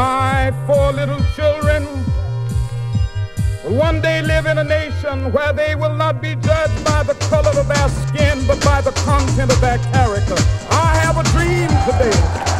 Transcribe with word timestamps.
my 0.00 0.50
four 0.66 0.92
little 0.92 1.22
children 1.36 1.84
will 3.62 3.76
one 3.76 4.00
day 4.00 4.22
live 4.22 4.46
in 4.46 4.56
a 4.56 4.64
nation 4.64 5.30
where 5.30 5.52
they 5.52 5.74
will 5.74 5.94
not 5.94 6.22
be 6.22 6.34
judged 6.36 6.82
by 6.82 7.02
the 7.02 7.12
color 7.28 7.52
of 7.60 7.68
their 7.68 7.88
skin, 8.06 8.36
but 8.46 8.58
by 8.64 8.80
the 8.80 8.92
content 9.04 9.52
of 9.52 9.60
their 9.60 9.76
character. 9.92 10.38
I 10.70 10.88
have 11.04 11.18
a 11.18 11.24
dream 11.34 11.68
today. 11.84 12.59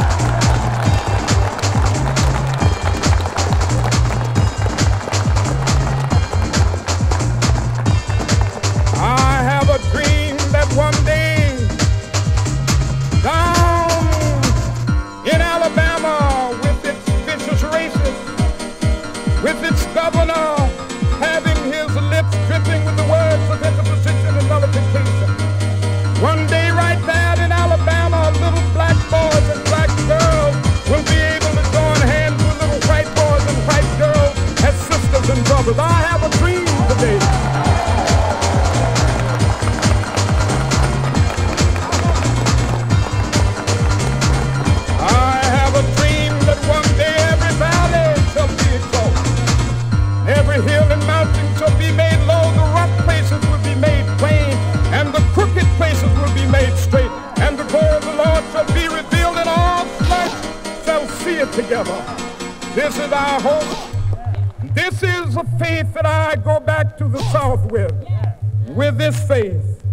Together. 61.51 61.97
This 62.73 62.97
is 62.97 63.11
our 63.11 63.41
hope. 63.41 64.73
This 64.73 65.03
is 65.03 65.35
a 65.35 65.43
faith 65.59 65.93
that 65.93 66.05
I 66.05 66.35
go 66.37 66.59
back 66.59 66.97
to 66.97 67.07
the 67.09 67.21
South 67.31 67.69
with. 67.71 67.93
With 68.69 68.97
this 68.97 69.21
faith, 69.27 69.83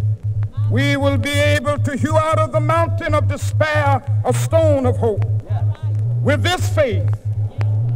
we 0.70 0.96
will 0.96 1.16
be 1.16 1.30
able 1.30 1.78
to 1.78 1.96
hew 1.96 2.16
out 2.16 2.38
of 2.38 2.52
the 2.52 2.60
mountain 2.60 3.14
of 3.14 3.26
despair 3.26 4.02
a 4.24 4.32
stone 4.32 4.86
of 4.86 4.96
hope. 4.98 5.24
With 6.22 6.42
this 6.42 6.68
faith, 6.74 7.10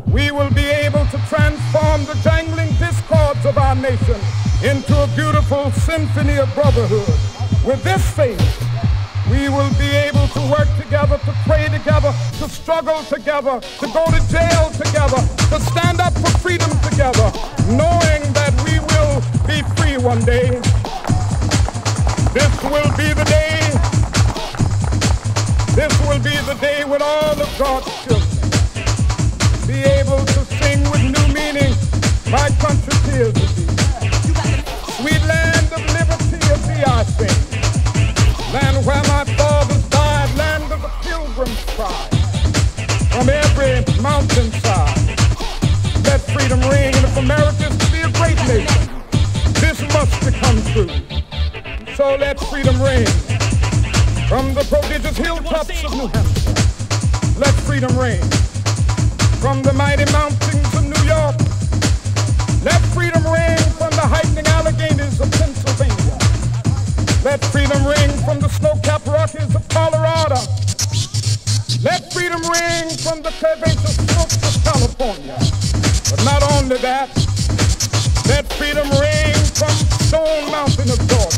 we 0.08 0.30
will 0.30 0.50
be 0.50 0.64
able 0.64 1.06
to 1.06 1.18
transform 1.28 2.04
the 2.04 2.18
jangling 2.24 2.72
discords 2.76 3.44
of 3.46 3.56
our 3.58 3.74
nation 3.74 4.20
into 4.64 5.00
a 5.00 5.06
beautiful 5.14 5.70
symphony 5.72 6.38
of 6.38 6.52
brotherhood. 6.54 7.08
With 7.64 7.82
this 7.84 8.04
faith, 8.16 8.40
we 9.32 9.48
will 9.48 9.72
be 9.78 9.88
able 9.88 10.28
to 10.28 10.40
work 10.52 10.68
together, 10.76 11.16
to 11.16 11.32
pray 11.48 11.64
together, 11.68 12.12
to 12.38 12.48
struggle 12.48 13.02
together, 13.04 13.60
to 13.80 13.86
go 13.88 14.04
to 14.12 14.20
jail 14.28 14.68
together, 14.76 15.20
to 15.48 15.58
stand 15.72 16.00
up 16.00 16.12
for 16.20 16.30
freedom 16.44 16.68
together, 16.84 17.32
knowing 17.72 18.22
that 18.36 18.52
we 18.68 18.76
will 18.92 19.16
be 19.48 19.64
free 19.74 19.96
one 19.96 20.20
day. 20.24 20.50
This 22.36 22.52
will 22.62 22.92
be 23.00 23.08
the 23.16 23.24
day. 23.24 23.60
This 25.74 25.92
will 26.06 26.20
be 26.20 26.36
the 26.44 26.56
day 26.60 26.84
when 26.84 27.00
all 27.00 27.32
of 27.32 27.50
God's 27.58 27.88
children 28.04 28.28
be 29.66 29.80
able 29.96 30.22
to 30.24 30.40
sing 30.60 30.84
with 30.92 31.04
new 31.16 31.28
meaning. 31.32 31.72
My 32.30 32.50
country 32.60 32.92
tears 33.08 33.81
ring. 47.22 47.30
And 47.30 47.40
if 47.40 47.58
America 47.58 47.66
is 47.66 47.76
to 47.78 47.92
be 47.92 48.00
a 48.02 48.10
great 48.12 48.36
nation, 48.48 48.88
this 49.60 49.80
must 49.92 50.14
become 50.24 50.62
true. 50.72 50.90
So 51.94 52.16
let 52.16 52.40
freedom 52.40 52.80
ring 52.82 53.06
from 54.28 54.54
the 54.54 54.64
prodigious 54.68 55.16
hilltops 55.16 55.84
of 55.84 55.92
New 55.92 56.08
Hampshire. 56.08 56.54
Let 57.38 57.54
freedom 57.66 57.96
ring 57.98 58.22
from 59.40 59.62
the 59.62 59.72
mighty 59.72 60.10
mountains 60.12 60.74
of 60.74 60.84
New 60.84 61.04
York. 61.06 61.36
Let 62.62 62.80
freedom 62.94 63.24
ring 63.24 63.58
from 63.76 63.90
the 63.90 64.06
heightening 64.06 64.46
Alleghanies 64.46 65.20
of 65.20 65.30
Pennsylvania. 65.32 66.18
Let 67.24 67.44
freedom 67.46 67.84
ring 67.86 68.10
from 68.24 68.40
the 68.40 68.48
snow-capped 68.48 69.06
Rockies 69.06 69.54
of 69.54 69.68
Colorado. 69.68 70.38
Let 71.82 72.12
freedom 72.12 72.42
ring 72.42 72.90
from 73.02 73.22
the 73.22 73.30
curvaceous 73.42 73.98
slopes 74.06 74.38
of 74.38 74.62
California. 74.64 75.36
But 76.10 76.24
not 76.24 76.42
only 76.54 76.76
that, 76.78 77.08
freedom 78.72 78.90
ring 79.00 79.34
from 79.52 79.68
Stone 80.00 80.50
Mountain 80.50 80.90
of 80.90 81.08
Georgia. 81.08 81.31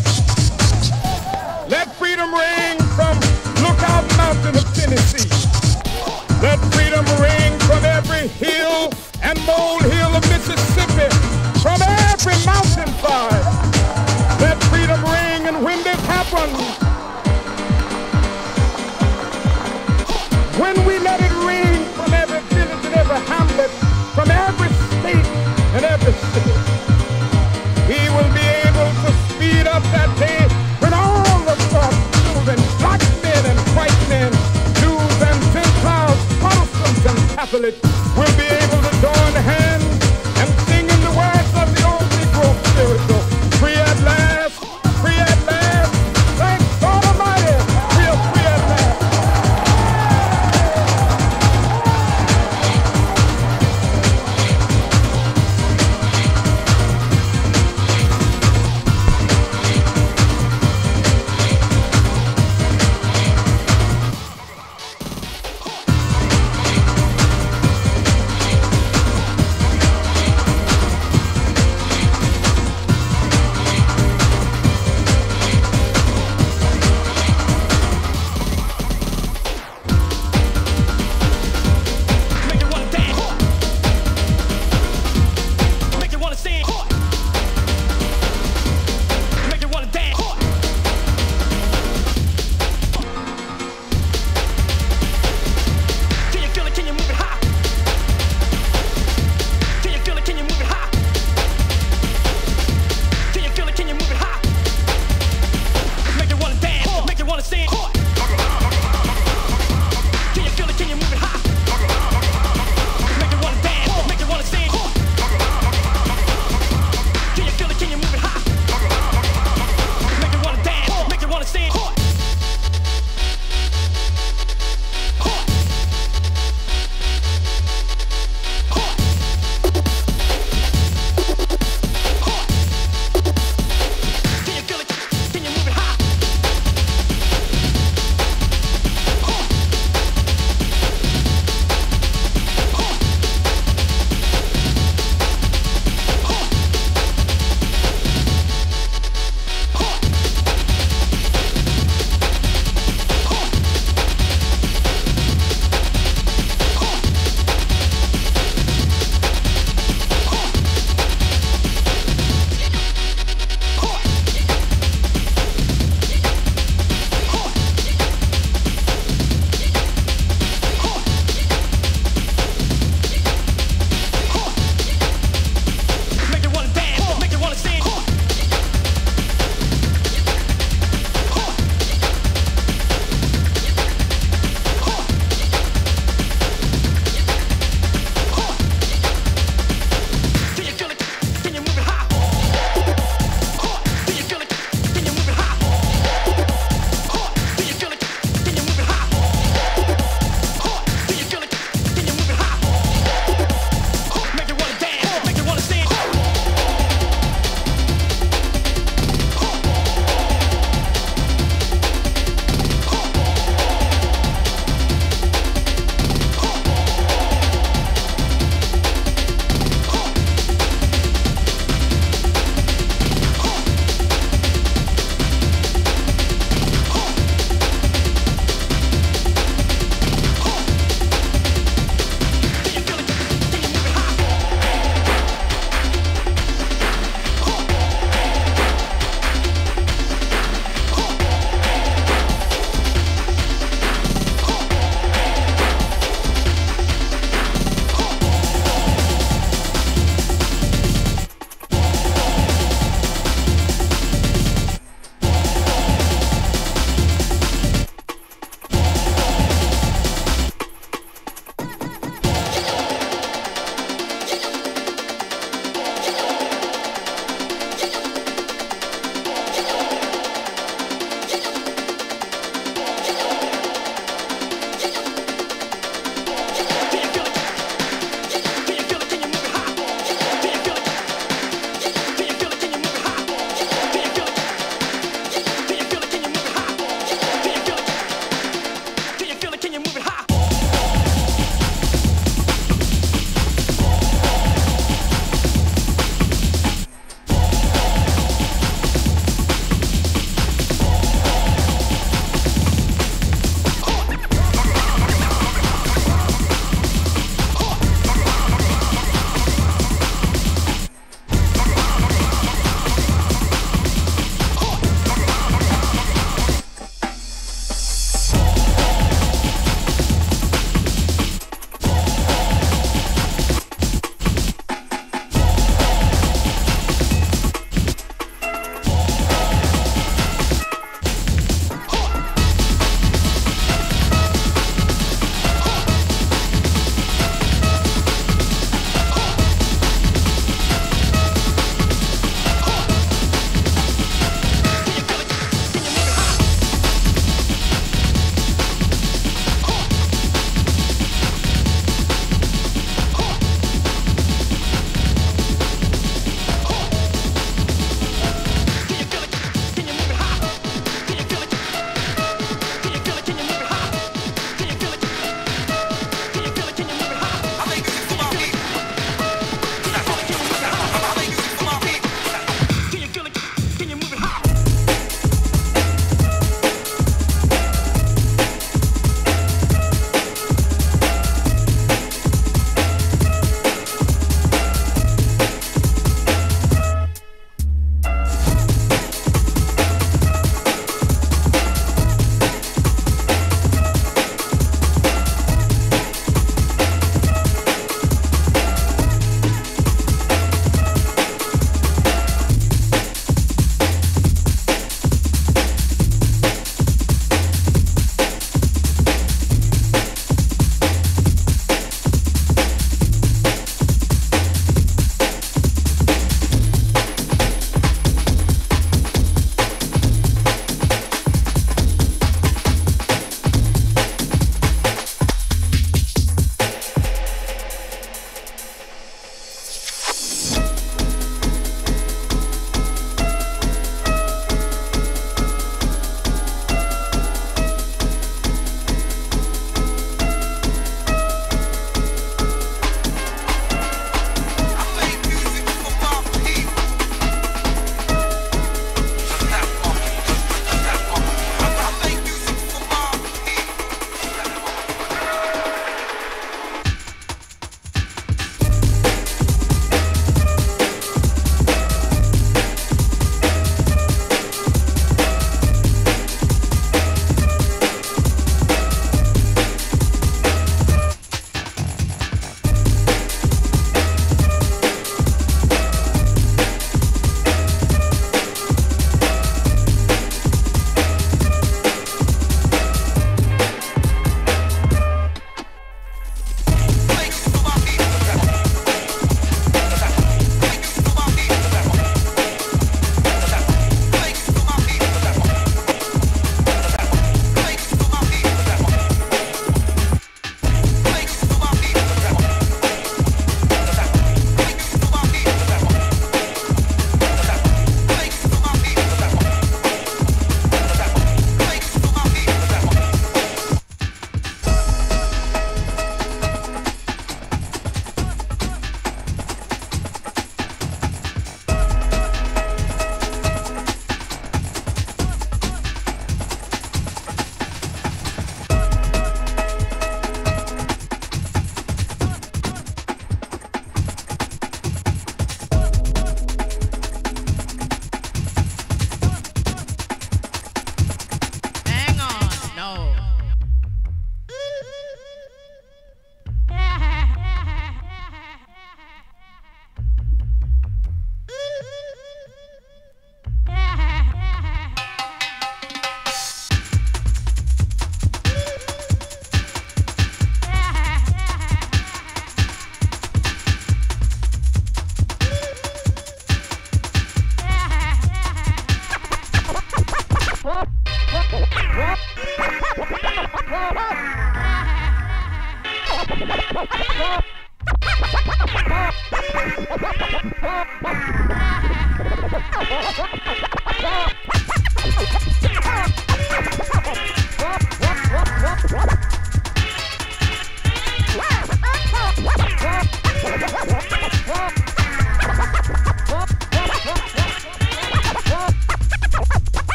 chocolate. 37.55 37.94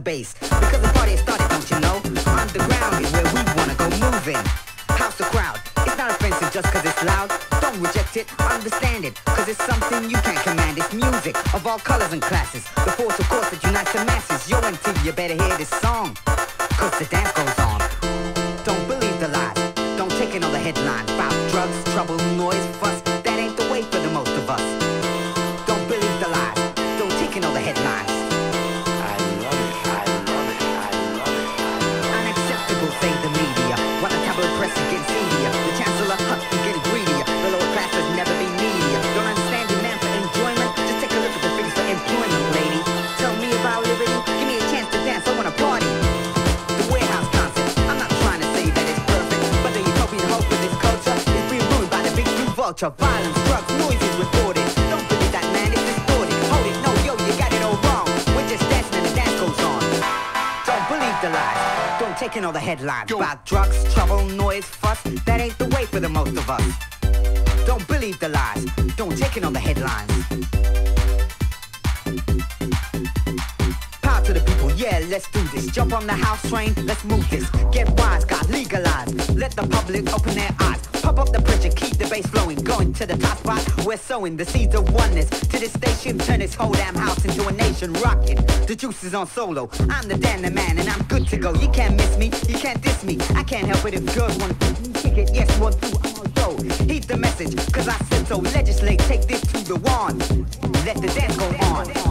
Bass. 0.00 0.34
Because 0.34 0.80
the 0.80 0.92
party 0.94 1.16
started, 1.16 1.48
don't 1.48 1.70
you 1.70 1.80
know? 1.80 1.96
Underground 2.26 3.04
is 3.04 3.12
where 3.12 3.28
we 3.34 3.40
wanna 3.56 3.74
go 3.74 3.88
moving. 4.00 4.40
House 4.96 5.16
the 5.16 5.24
crowd, 5.24 5.60
it's 5.86 5.96
not 5.96 6.10
offensive 6.10 6.50
just 6.52 6.68
cause 6.72 6.84
it's 6.84 7.04
loud. 7.04 7.30
Don't 7.60 7.78
reject 7.80 8.16
it, 8.16 8.26
understand 8.40 9.04
it, 9.04 9.14
cause 9.24 9.48
it's 9.48 9.62
something 9.64 10.10
you 10.10 10.16
can't 10.18 10.40
command. 10.40 10.78
It's 10.78 10.92
music 10.92 11.36
of 11.54 11.66
all 11.66 11.78
colors 11.78 12.12
and 12.12 12.22
classes. 12.22 12.64
The 12.84 12.92
force 12.92 13.18
of 13.18 13.28
course 13.28 13.48
that 13.50 13.62
unites 13.62 13.92
the 13.92 14.04
masses. 14.04 14.50
Yo 14.50 14.60
MTV, 14.60 15.04
you 15.04 15.12
better 15.12 15.34
hear 15.34 15.56
this 15.56 15.70
song. 15.70 16.16
Take 62.80 63.10
in 63.10 63.14
all 63.14 63.20
the 63.20 63.20
headlines 63.20 63.20
about 63.20 63.46
drugs, 63.46 63.94
trouble, 63.94 64.24
noise, 64.24 64.64
fuss. 64.64 65.02
That 65.26 65.40
ain't 65.40 65.58
the 65.58 65.68
way 65.68 65.86
for 65.86 66.00
the 66.00 66.08
most 66.08 66.36
of 66.36 66.48
us. 66.48 67.66
Don't 67.66 67.86
believe 67.86 68.18
the 68.18 68.28
lies. 68.28 68.64
Don't 68.96 69.16
take 69.16 69.36
it 69.36 69.44
on 69.44 69.52
the 69.52 69.60
headlines. 69.60 70.10
Power 74.02 74.24
to 74.24 74.32
the 74.32 74.40
people, 74.40 74.70
yeah, 74.72 75.00
let's 75.08 75.30
do 75.30 75.42
this. 75.54 75.66
Jump 75.66 75.92
on 75.92 76.06
the 76.06 76.14
house 76.14 76.48
train, 76.48 76.74
let's 76.84 77.04
move 77.04 77.28
this. 77.30 77.48
Get 77.72 77.88
wise, 77.98 78.24
got 78.24 78.48
legalized. 78.48 79.36
Let 79.36 79.52
the 79.52 79.66
public 79.66 80.12
open 80.12 80.34
their 80.34 80.52
to 83.00 83.06
the 83.06 83.16
top 83.16 83.38
spot, 83.38 83.86
we're 83.86 83.96
sowing 83.96 84.36
the 84.36 84.44
seeds 84.44 84.74
of 84.74 84.92
oneness. 84.92 85.30
To 85.30 85.58
this 85.58 85.72
station, 85.72 86.18
turn 86.18 86.40
this 86.40 86.54
whole 86.54 86.72
damn 86.72 86.94
house 86.94 87.24
into 87.24 87.46
a 87.46 87.52
nation 87.52 87.94
rocking. 87.94 88.36
The 88.66 88.76
juice 88.76 89.04
is 89.04 89.14
on 89.14 89.26
solo. 89.26 89.70
I'm 89.88 90.06
the 90.06 90.18
Dan 90.18 90.42
the 90.42 90.50
man, 90.50 90.78
and 90.78 90.86
I'm 90.86 91.02
good 91.04 91.26
to 91.28 91.38
go. 91.38 91.54
You 91.54 91.68
can't 91.70 91.96
miss 91.96 92.18
me, 92.18 92.26
you 92.46 92.58
can't 92.58 92.80
diss 92.82 93.02
me. 93.02 93.18
I 93.34 93.42
can't 93.42 93.66
help 93.66 93.86
it 93.86 93.94
if 93.94 94.14
girls 94.14 94.36
want 94.36 94.60
to 94.60 94.74
kick 95.00 95.16
it. 95.16 95.30
Yes, 95.32 95.48
one, 95.58 95.72
two, 95.80 95.96
I'm 96.04 96.14
on 96.20 96.34
show. 96.34 96.84
Heed 96.84 97.04
the 97.04 97.16
message, 97.16 97.56
cause 97.72 97.88
I 97.88 97.96
said 98.10 98.26
so. 98.26 98.36
Legislate, 98.36 98.98
take 99.00 99.22
this 99.22 99.40
to 99.40 99.64
the 99.64 99.76
wand. 99.76 100.20
Let 100.84 101.00
the 101.00 101.08
dance 101.08 101.36
go 101.38 101.46
on. 101.68 102.09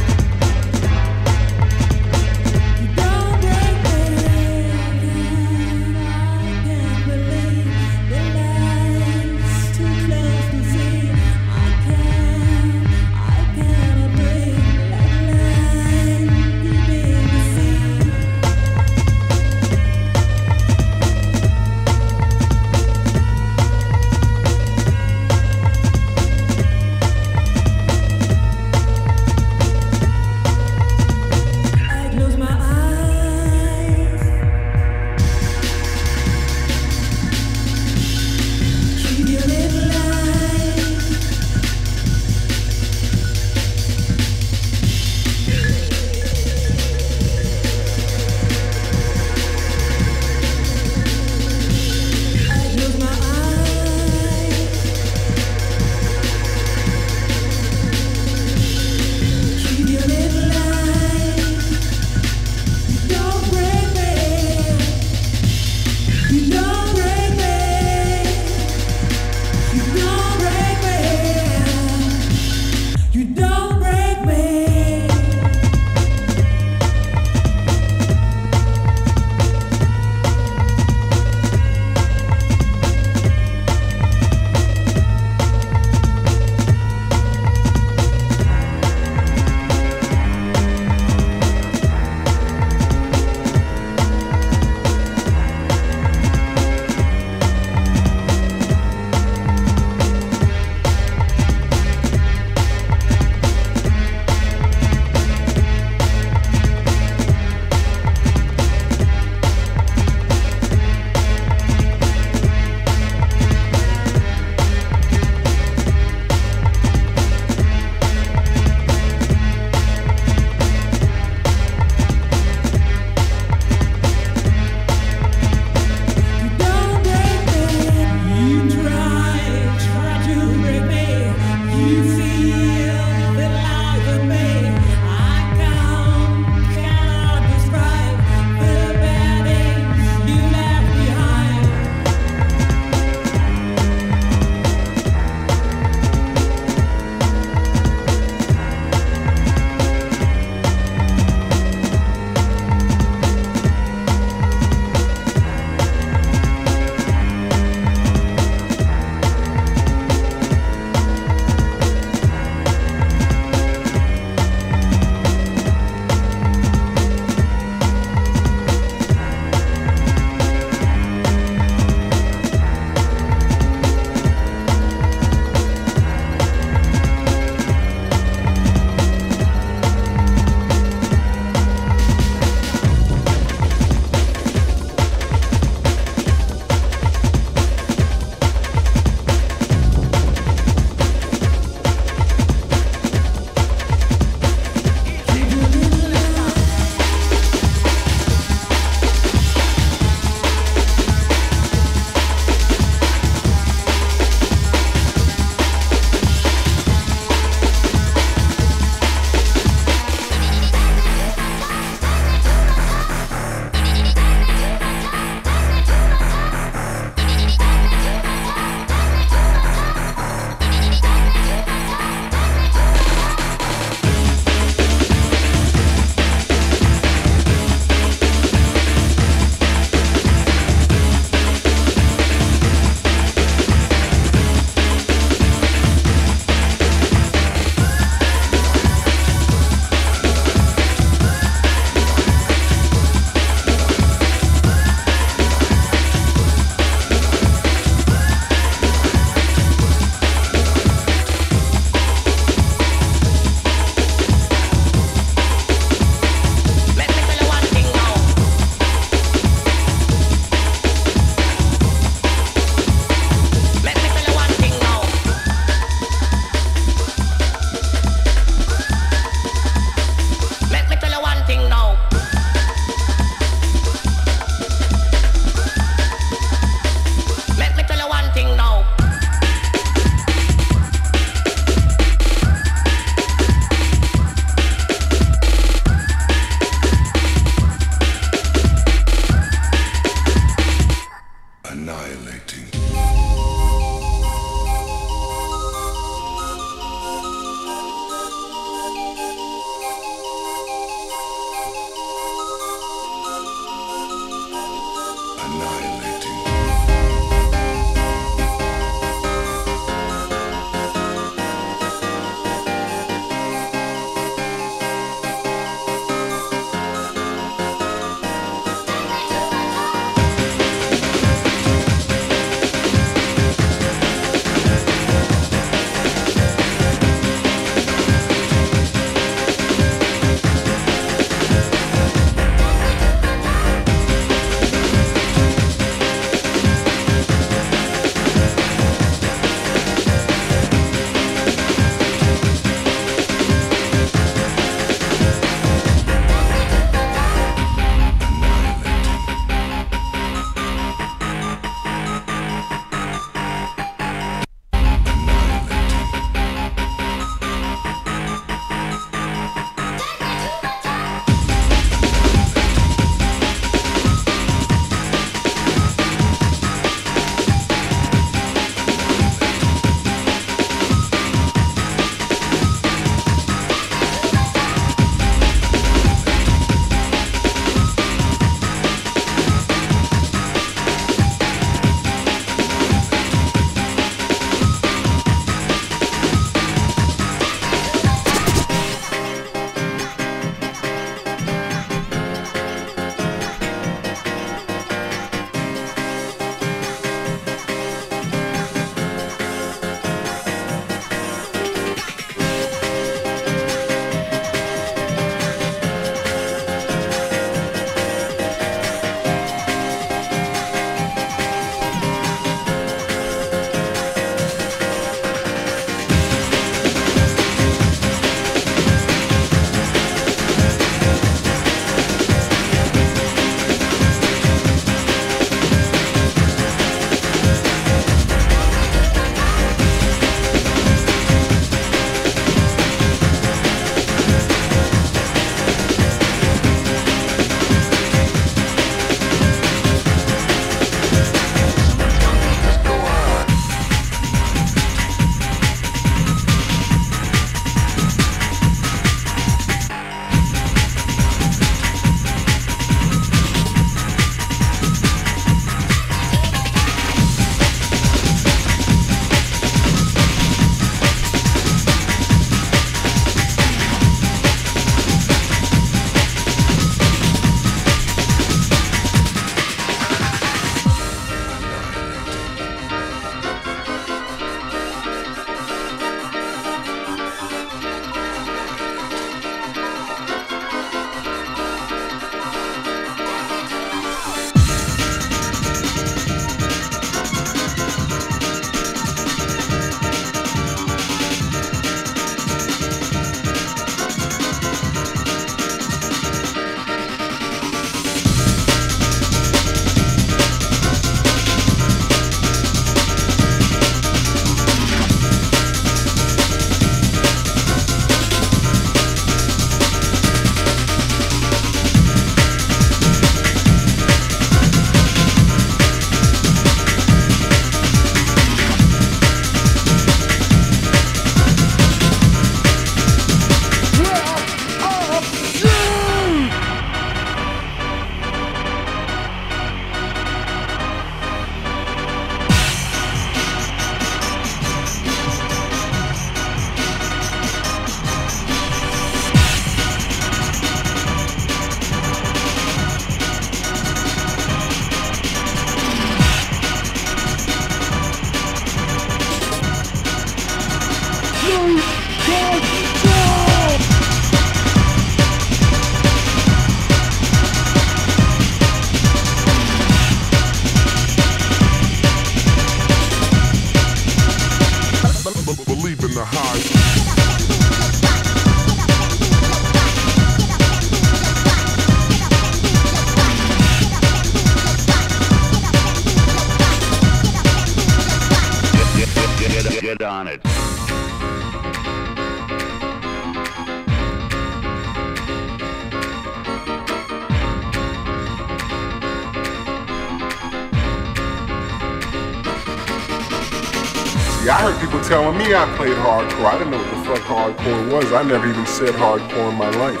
Hardcore. 596.14 596.46
I 596.46 596.58
didn't 596.58 596.70
know 596.70 596.78
what 596.78 596.90
the 596.90 597.02
fuck 597.04 597.22
hardcore 597.26 597.92
was. 597.92 598.12
I 598.12 598.22
never 598.22 598.46
even 598.46 598.66
said 598.66 598.94
hardcore 598.94 599.50
in 599.50 599.58
my 599.58 599.70
life. 599.70 600.00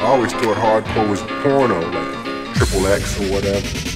I 0.00 0.06
always 0.06 0.32
thought 0.32 0.56
hardcore 0.56 1.08
was 1.10 1.20
porno, 1.42 1.80
like 1.80 2.54
triple 2.54 2.86
X 2.86 3.20
or 3.20 3.32
whatever. 3.32 3.95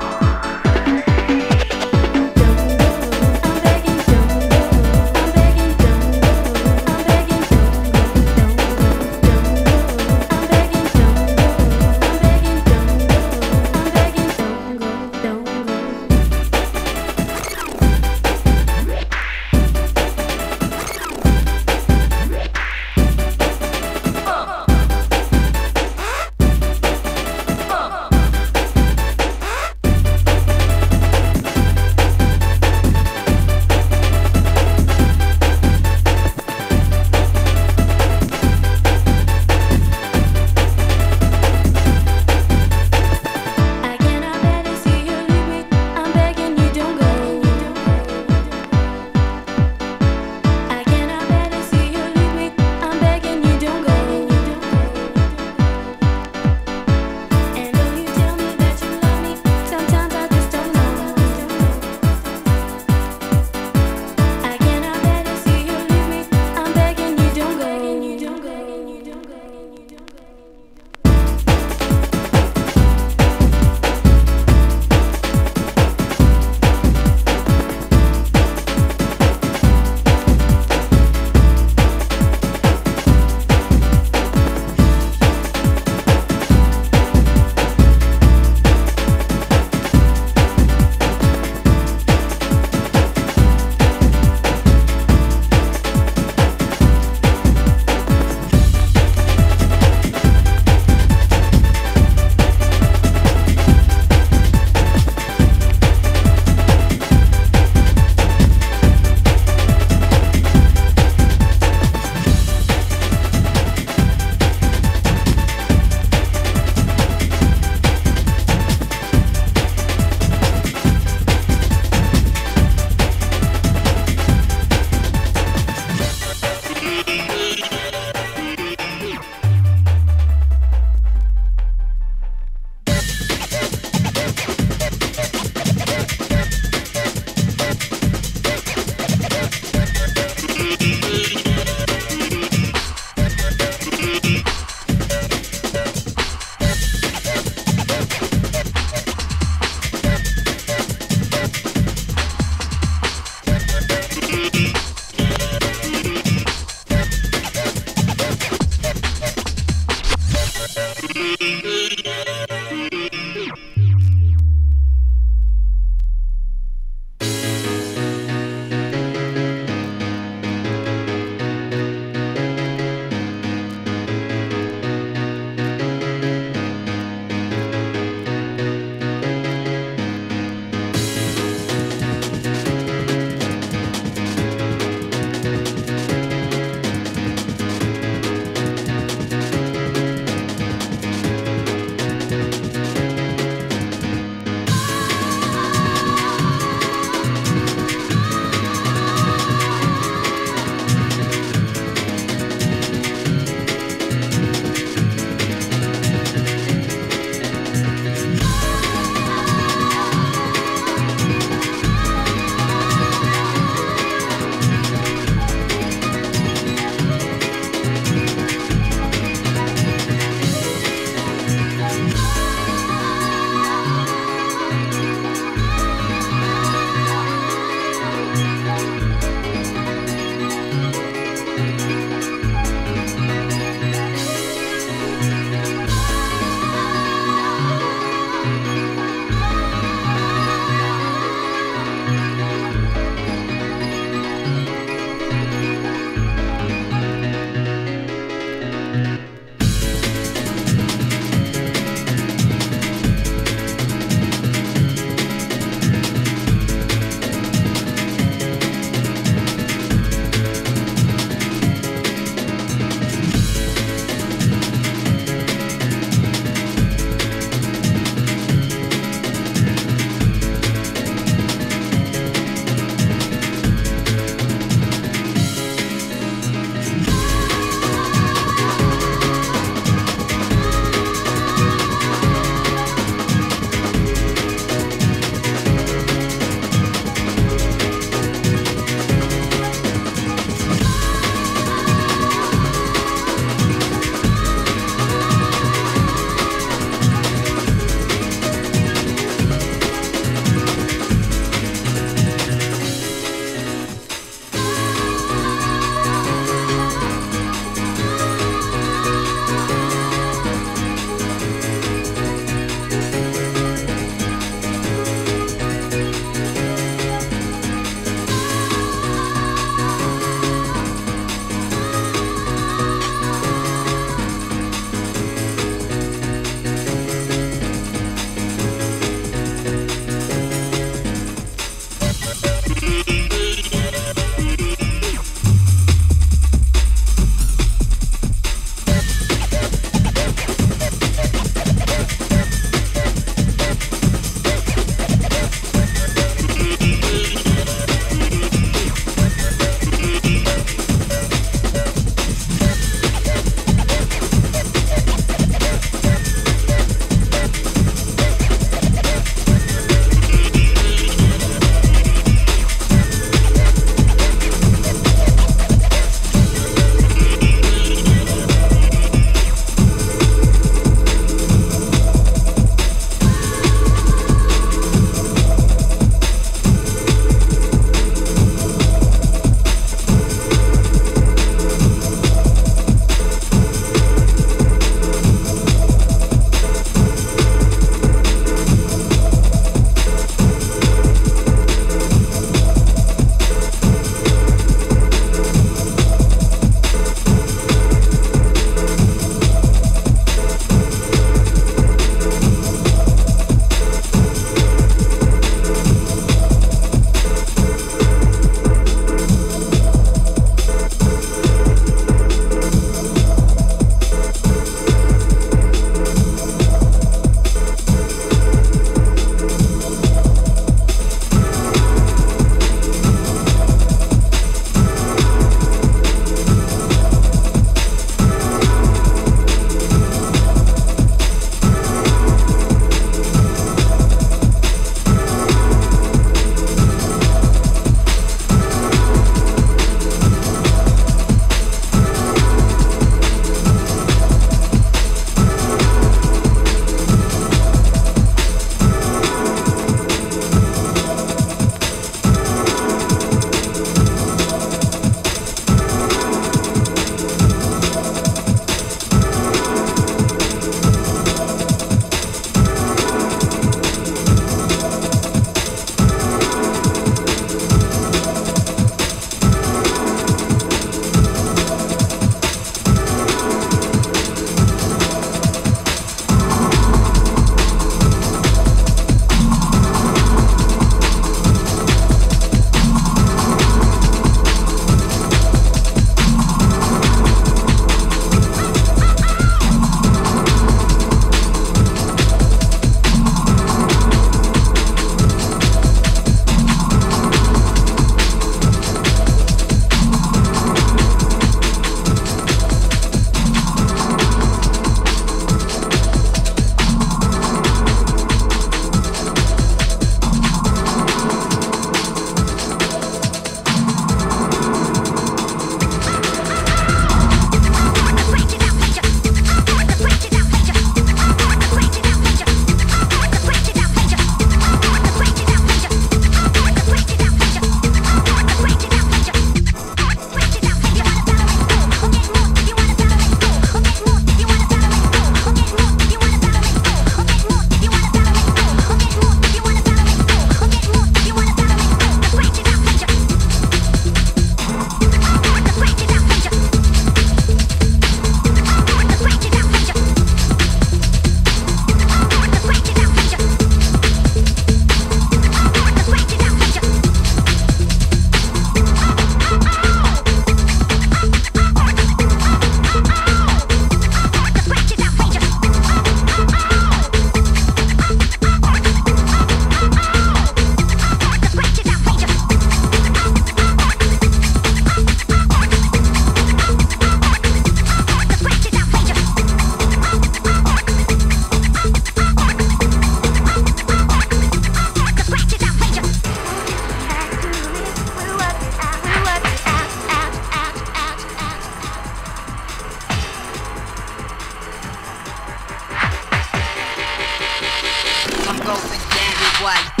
close 598.71 598.91
and 598.93 599.11
gang 599.11 599.63
white. 599.63 600.00